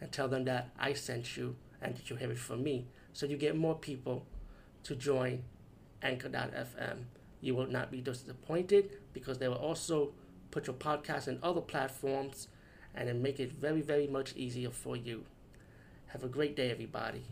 and 0.00 0.10
tell 0.12 0.28
them 0.28 0.44
that 0.44 0.70
I 0.78 0.92
sent 0.92 1.36
you 1.36 1.56
and 1.80 1.96
that 1.96 2.10
you 2.10 2.16
have 2.16 2.30
it 2.30 2.38
from 2.38 2.62
me. 2.62 2.86
So 3.12 3.26
you 3.26 3.36
get 3.36 3.56
more 3.56 3.74
people 3.74 4.26
to 4.84 4.94
join 4.94 5.44
Anchor.fm. 6.02 7.04
You 7.40 7.54
will 7.54 7.66
not 7.66 7.90
be 7.90 8.00
disappointed 8.00 8.90
because 9.12 9.38
they 9.38 9.48
will 9.48 9.56
also 9.56 10.12
put 10.50 10.66
your 10.66 10.76
podcast 10.76 11.28
in 11.28 11.38
other 11.42 11.60
platforms 11.60 12.48
and 12.94 13.08
then 13.08 13.22
make 13.22 13.40
it 13.40 13.52
very, 13.52 13.80
very 13.80 14.06
much 14.06 14.34
easier 14.36 14.70
for 14.70 14.96
you. 14.96 15.24
Have 16.08 16.22
a 16.22 16.28
great 16.28 16.54
day, 16.54 16.70
everybody. 16.70 17.24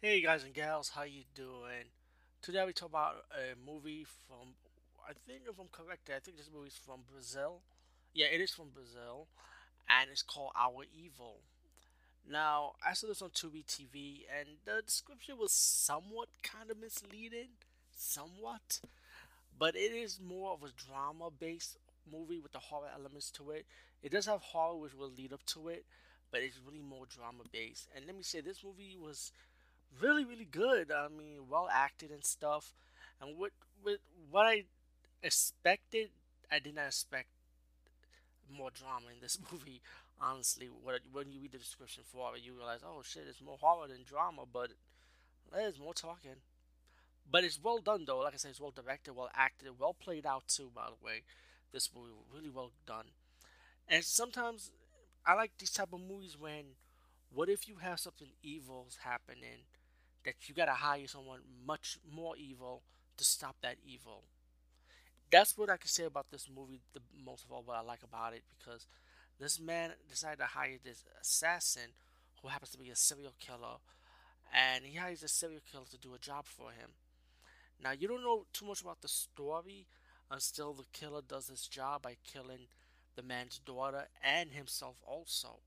Hey 0.00 0.22
guys 0.22 0.44
and 0.44 0.54
gals, 0.54 0.88
how 0.88 1.02
you 1.02 1.24
doing? 1.34 1.90
Today 2.40 2.64
we 2.64 2.72
talk 2.72 2.88
about 2.88 3.16
a 3.34 3.54
movie 3.70 4.06
from, 4.26 4.54
I 5.06 5.12
think 5.26 5.42
if 5.46 5.58
I'm 5.58 5.68
correct, 5.70 6.08
I 6.08 6.20
think 6.20 6.38
this 6.38 6.48
movie 6.54 6.68
is 6.68 6.76
from 6.76 7.00
Brazil. 7.12 7.60
Yeah, 8.14 8.26
it 8.32 8.40
is 8.40 8.50
from 8.50 8.70
Brazil, 8.70 9.26
and 9.88 10.10
it's 10.10 10.22
called 10.22 10.52
Our 10.58 10.84
Evil. 10.96 11.38
Now, 12.28 12.72
I 12.86 12.92
saw 12.92 13.08
this 13.08 13.22
on 13.22 13.30
Tubi 13.30 13.64
TV, 13.64 14.22
and 14.38 14.48
the 14.64 14.82
description 14.82 15.36
was 15.38 15.52
somewhat 15.52 16.28
kind 16.42 16.70
of 16.70 16.78
misleading, 16.80 17.48
somewhat, 17.96 18.80
but 19.58 19.74
it 19.74 19.92
is 19.92 20.20
more 20.20 20.52
of 20.52 20.62
a 20.62 20.72
drama-based 20.72 21.76
movie 22.10 22.40
with 22.40 22.52
the 22.52 22.58
horror 22.58 22.90
elements 22.94 23.30
to 23.32 23.50
it. 23.50 23.66
It 24.02 24.12
does 24.12 24.26
have 24.26 24.40
horror, 24.40 24.76
which 24.76 24.94
will 24.94 25.10
lead 25.10 25.32
up 25.32 25.44
to 25.46 25.68
it, 25.68 25.84
but 26.30 26.42
it's 26.42 26.60
really 26.64 26.82
more 26.82 27.06
drama-based. 27.06 27.88
And 27.94 28.06
let 28.06 28.16
me 28.16 28.22
say, 28.22 28.40
this 28.40 28.62
movie 28.64 28.96
was 29.00 29.32
really 30.00 30.24
really 30.24 30.44
good. 30.44 30.90
I 30.92 31.08
mean, 31.08 31.48
well 31.48 31.68
acted 31.72 32.10
and 32.10 32.24
stuff. 32.24 32.74
And 33.20 33.36
what 33.36 33.52
what 33.82 33.98
what 34.30 34.46
I 34.46 34.64
expected, 35.22 36.10
I 36.50 36.58
did 36.58 36.74
not 36.74 36.86
expect 36.86 37.28
more 38.50 38.70
drama 38.70 39.06
in 39.14 39.20
this 39.20 39.38
movie. 39.52 39.80
Honestly, 40.20 40.68
when 41.12 41.32
you 41.32 41.40
read 41.40 41.52
the 41.52 41.58
description 41.58 42.02
for 42.06 42.36
it, 42.36 42.42
you 42.42 42.52
realize, 42.54 42.80
oh 42.84 43.02
shit, 43.02 43.24
it's 43.28 43.40
more 43.40 43.56
horror 43.58 43.88
than 43.88 44.04
drama, 44.04 44.42
but 44.50 44.70
there's 45.52 45.78
more 45.78 45.94
talking. 45.94 46.36
But 47.30 47.44
it's 47.44 47.62
well 47.62 47.78
done 47.78 48.04
though. 48.06 48.18
Like 48.18 48.34
I 48.34 48.36
said, 48.36 48.50
it's 48.50 48.60
well 48.60 48.72
directed, 48.74 49.14
well 49.14 49.30
acted, 49.34 49.78
well 49.78 49.94
played 49.94 50.26
out 50.26 50.44
too. 50.48 50.70
By 50.74 50.86
the 50.86 51.04
way, 51.04 51.22
this 51.72 51.88
movie 51.94 52.10
really 52.34 52.50
well 52.50 52.72
done. 52.86 53.06
And 53.88 54.04
sometimes 54.04 54.70
I 55.24 55.34
like 55.34 55.52
these 55.58 55.70
type 55.70 55.92
of 55.92 56.00
movies 56.00 56.36
when, 56.38 56.76
what 57.32 57.48
if 57.48 57.68
you 57.68 57.76
have 57.76 58.00
something 58.00 58.28
evil's 58.42 58.98
happening 59.04 59.66
that 60.24 60.34
you 60.48 60.54
gotta 60.54 60.72
hire 60.72 61.06
someone 61.06 61.40
much 61.66 61.98
more 62.10 62.36
evil 62.36 62.82
to 63.16 63.24
stop 63.24 63.56
that 63.62 63.76
evil. 63.84 64.24
That's 65.30 65.56
what 65.56 65.70
I 65.70 65.76
can 65.76 65.88
say 65.88 66.04
about 66.04 66.30
this 66.30 66.48
movie. 66.54 66.80
The 66.92 67.00
most 67.24 67.44
of 67.44 67.52
all, 67.52 67.62
what 67.64 67.76
I 67.76 67.82
like 67.82 68.02
about 68.02 68.34
it 68.34 68.42
because 68.58 68.86
this 69.38 69.60
man 69.60 69.92
decided 70.08 70.38
to 70.38 70.46
hire 70.46 70.78
this 70.82 71.04
assassin 71.20 71.94
who 72.42 72.48
happens 72.48 72.70
to 72.70 72.78
be 72.78 72.90
a 72.90 72.96
serial 72.96 73.34
killer, 73.38 73.78
and 74.52 74.84
he 74.84 74.96
hires 74.96 75.22
a 75.22 75.28
serial 75.28 75.60
killer 75.70 75.84
to 75.90 75.98
do 75.98 76.14
a 76.14 76.18
job 76.18 76.46
for 76.46 76.70
him. 76.70 76.90
Now 77.82 77.92
you 77.92 78.08
don't 78.08 78.22
know 78.22 78.44
too 78.52 78.66
much 78.66 78.82
about 78.82 79.02
the 79.02 79.08
story 79.08 79.86
until 80.30 80.72
the 80.72 80.84
killer 80.92 81.22
does 81.26 81.48
his 81.48 81.66
job 81.66 82.02
by 82.02 82.16
killing 82.24 82.68
the 83.16 83.22
man's 83.22 83.58
daughter 83.58 84.06
and 84.22 84.52
himself 84.52 84.96
also. 85.06 85.60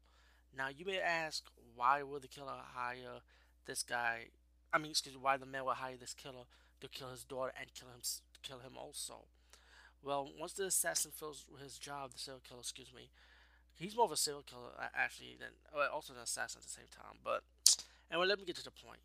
Now 0.55 0.67
you 0.75 0.85
may 0.85 0.99
ask, 0.99 1.43
why 1.75 2.03
would 2.03 2.21
the 2.21 2.27
killer 2.27 2.53
hire 2.75 3.21
this 3.65 3.83
guy 3.83 4.27
I 4.73 4.79
mean, 4.79 4.89
excuse 4.89 5.13
me, 5.13 5.21
why 5.21 5.37
the 5.37 5.45
man 5.45 5.65
would 5.65 5.75
hire 5.75 5.97
this 5.99 6.15
killer 6.15 6.45
to 6.81 6.87
kill 6.87 7.11
his 7.11 7.23
daughter 7.23 7.53
and 7.59 7.71
kill 7.75 7.89
him, 7.89 8.01
kill 8.41 8.57
him 8.57 8.75
also. 8.75 9.25
Well, 10.03 10.29
once 10.39 10.53
the 10.53 10.65
assassin 10.65 11.11
fills 11.15 11.45
his 11.61 11.77
job, 11.77 12.11
the 12.11 12.19
serial 12.19 12.41
killer, 12.47 12.59
excuse 12.59 12.91
me, 12.93 13.09
he's 13.73 13.95
more 13.95 14.05
of 14.05 14.11
a 14.11 14.17
serial 14.17 14.43
killer 14.43 14.71
actually 14.95 15.37
than, 15.39 15.49
also 15.93 16.13
an 16.13 16.19
assassin 16.19 16.59
at 16.59 16.63
the 16.63 16.69
same 16.69 16.91
time. 16.91 17.17
But 17.23 17.43
anyway, 18.11 18.27
let 18.27 18.39
me 18.39 18.45
get 18.45 18.57
to 18.57 18.63
the 18.63 18.71
point. 18.71 18.99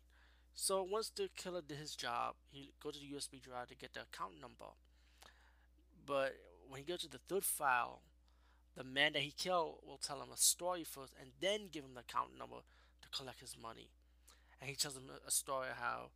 So 0.53 0.83
once 0.83 1.09
the 1.09 1.29
killer 1.37 1.61
did 1.61 1.77
his 1.77 1.95
job, 1.95 2.35
he 2.49 2.71
goes 2.83 2.95
to 2.95 2.99
the 2.99 3.15
USB 3.15 3.41
drive 3.41 3.69
to 3.69 3.75
get 3.75 3.93
the 3.93 4.01
account 4.01 4.41
number. 4.41 4.73
But 6.05 6.35
when 6.67 6.79
he 6.79 6.85
goes 6.85 7.01
to 7.01 7.09
the 7.09 7.19
third 7.29 7.45
file, 7.45 8.01
the 8.75 8.83
man 8.83 9.13
that 9.13 9.21
he 9.21 9.31
killed 9.31 9.77
will 9.87 9.97
tell 9.97 10.21
him 10.21 10.29
a 10.33 10.37
story 10.37 10.83
first 10.83 11.13
and 11.19 11.31
then 11.39 11.69
give 11.71 11.85
him 11.85 11.93
the 11.93 12.01
account 12.01 12.37
number 12.37 12.57
to 13.01 13.09
collect 13.17 13.39
his 13.39 13.55
money 13.61 13.89
and 14.61 14.69
he 14.69 14.75
tells 14.75 14.95
him 14.95 15.09
a 15.25 15.31
story 15.31 15.67
how 15.79 16.09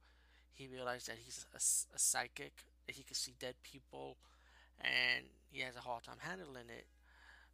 he 0.53 0.67
realized 0.67 1.07
that 1.07 1.17
he's 1.23 1.45
a, 1.53 1.57
a 1.95 1.99
psychic, 1.99 2.53
that 2.85 2.95
he 2.95 3.03
can 3.03 3.15
see 3.15 3.33
dead 3.39 3.55
people, 3.63 4.17
and 4.83 5.25
he 5.49 5.61
has 5.61 5.75
a 5.75 5.81
hard 5.81 6.03
time 6.03 6.17
handling 6.19 6.69
it. 6.69 6.85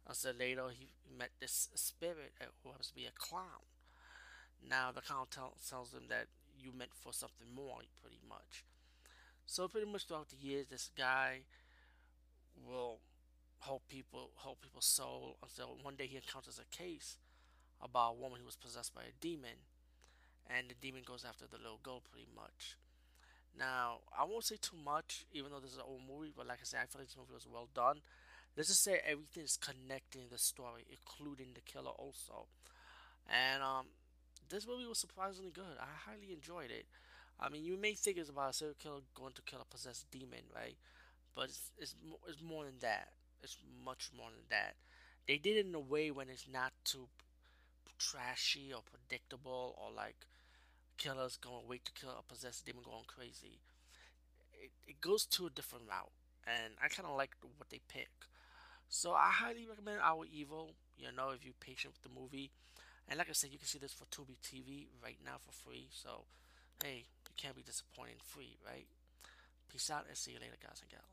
Until 0.06 0.32
later, 0.34 0.68
he 0.76 0.88
met 1.16 1.30
this 1.40 1.68
spirit 1.74 2.32
who 2.62 2.70
happens 2.70 2.88
to 2.88 2.94
be 2.94 3.06
a 3.06 3.14
clown. 3.16 3.68
Now, 4.68 4.90
the 4.92 5.00
clown 5.00 5.26
tell, 5.30 5.54
tells 5.68 5.94
him 5.94 6.04
that 6.08 6.26
you 6.58 6.72
meant 6.76 6.90
for 6.94 7.12
something 7.12 7.46
more, 7.54 7.78
pretty 8.00 8.20
much. 8.28 8.64
So, 9.46 9.68
pretty 9.68 9.90
much 9.90 10.06
throughout 10.06 10.28
the 10.30 10.36
years, 10.36 10.66
this 10.66 10.90
guy 10.96 11.40
will 12.66 12.98
help 13.60 13.82
people, 13.88 14.30
help 14.42 14.60
people's 14.62 14.86
soul 14.86 15.36
until 15.42 15.76
one 15.82 15.94
day 15.94 16.06
he 16.06 16.16
encounters 16.16 16.58
a 16.58 16.76
case 16.76 17.18
about 17.82 18.12
a 18.12 18.20
woman 18.20 18.40
who 18.40 18.46
was 18.46 18.56
possessed 18.56 18.94
by 18.94 19.02
a 19.02 19.14
demon 19.20 19.64
and 20.48 20.68
the 20.68 20.74
demon 20.80 21.02
goes 21.04 21.24
after 21.26 21.46
the 21.46 21.58
little 21.58 21.80
girl 21.82 22.02
pretty 22.10 22.28
much. 22.34 22.76
Now, 23.58 23.98
I 24.16 24.24
won't 24.24 24.44
say 24.44 24.56
too 24.60 24.76
much, 24.84 25.26
even 25.32 25.50
though 25.50 25.60
this 25.60 25.72
is 25.72 25.76
an 25.76 25.84
old 25.86 26.02
movie, 26.08 26.32
but 26.34 26.46
like 26.46 26.58
I 26.60 26.64
said, 26.64 26.80
I 26.82 26.86
feel 26.86 27.00
like 27.00 27.08
this 27.08 27.16
movie 27.16 27.34
was 27.34 27.46
well 27.46 27.68
done. 27.74 28.00
Let's 28.56 28.68
just 28.70 28.84
say 28.84 29.00
everything 29.06 29.44
is 29.44 29.58
connecting 29.58 30.28
the 30.30 30.38
story, 30.38 30.84
including 30.90 31.48
the 31.54 31.60
killer 31.62 31.90
also. 31.90 32.46
And 33.28 33.62
um, 33.62 33.86
this 34.48 34.66
movie 34.66 34.86
was 34.86 34.98
surprisingly 34.98 35.50
good. 35.52 35.78
I 35.80 36.10
highly 36.10 36.32
enjoyed 36.32 36.70
it. 36.70 36.86
I 37.40 37.48
mean, 37.48 37.64
you 37.64 37.76
may 37.76 37.94
think 37.94 38.18
it's 38.18 38.30
about 38.30 38.50
a 38.50 38.54
serial 38.54 38.76
killer 38.78 39.00
going 39.14 39.32
to 39.34 39.42
kill 39.42 39.60
a 39.62 39.64
possessed 39.64 40.10
demon, 40.10 40.44
right? 40.54 40.76
But 41.36 41.46
it's 41.46 41.70
it's, 41.78 41.94
it's 42.28 42.42
more 42.42 42.64
than 42.64 42.78
that. 42.80 43.08
It's 43.42 43.58
much 43.84 44.10
more 44.16 44.30
than 44.30 44.44
that. 44.50 44.74
They 45.28 45.38
did 45.38 45.56
it 45.58 45.66
in 45.66 45.74
a 45.74 45.80
way 45.80 46.10
when 46.10 46.28
it's 46.30 46.48
not 46.52 46.72
too 46.84 47.08
trashy 47.98 48.72
or 48.72 48.82
predictable 48.82 49.74
or 49.78 49.90
like 49.94 50.16
killers 51.00 51.36
going 51.36 51.64
wait 51.66 51.84
to 51.86 51.92
kill 51.92 52.12
a 52.12 52.22
possessed 52.22 52.66
demon 52.66 52.84
going 52.84 53.08
crazy. 53.08 53.58
It, 54.52 54.70
it 54.86 55.00
goes 55.00 55.24
to 55.26 55.46
a 55.46 55.50
different 55.50 55.88
route, 55.88 56.12
and 56.46 56.74
I 56.82 56.88
kind 56.88 57.08
of 57.08 57.16
like 57.16 57.32
what 57.56 57.70
they 57.70 57.80
pick. 57.88 58.10
So 58.88 59.12
I 59.12 59.30
highly 59.32 59.66
recommend 59.66 60.00
Our 60.02 60.26
Evil. 60.26 60.74
You 60.98 61.08
know, 61.16 61.30
if 61.30 61.44
you're 61.44 61.54
patient 61.58 61.94
with 61.94 62.04
the 62.04 62.20
movie, 62.20 62.50
and 63.08 63.18
like 63.18 63.30
I 63.30 63.32
said, 63.32 63.50
you 63.50 63.58
can 63.58 63.66
see 63.66 63.78
this 63.78 63.94
for 63.94 64.04
Tubi 64.12 64.36
TV 64.44 64.88
right 65.02 65.18
now 65.24 65.40
for 65.40 65.52
free. 65.52 65.88
So 65.90 66.28
hey, 66.84 67.04
you 67.26 67.34
can't 67.36 67.56
be 67.56 67.62
disappointed. 67.62 68.20
Free, 68.22 68.58
right? 68.66 68.86
Peace 69.70 69.90
out, 69.90 70.04
and 70.08 70.16
see 70.16 70.32
you 70.32 70.38
later, 70.38 70.60
guys 70.60 70.82
and 70.82 70.90
gals. 70.90 71.04